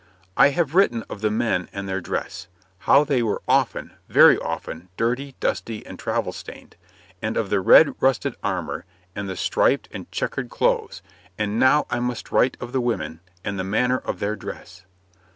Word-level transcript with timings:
I 0.35 0.47
have 0.49 0.73
written 0.73 1.03
of 1.11 1.21
the 1.21 1.29
men 1.29 1.69
and 1.71 1.87
their 1.87 2.01
dress 2.01 2.47
how 2.89 3.03
they 3.03 3.21
were 3.21 3.43
often 3.47 3.93
very 4.09 4.35
often 4.35 4.89
dirty, 4.97 5.35
dusty, 5.39 5.85
and 5.85 5.99
travel 5.99 6.33
stained 6.33 6.75
of 7.21 7.51
the 7.51 7.61
red 7.61 7.93
rusted 8.01 8.33
armour 8.43 8.85
and 9.15 9.29
the 9.29 9.37
striped 9.37 9.89
and 9.91 10.11
chequered 10.11 10.49
clothes, 10.49 11.03
and 11.37 11.59
now 11.59 11.85
I 11.91 11.99
must 11.99 12.31
write 12.31 12.57
of 12.59 12.71
the 12.71 12.81
women 12.81 13.19
and 13.43 13.59
the 13.59 13.63
manner 13.63 13.99
of 13.99 14.17
their 14.19 14.35
dress. 14.35 14.85